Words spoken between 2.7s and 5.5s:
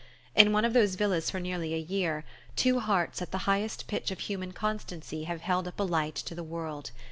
hearts at the highest pitch of human constancy have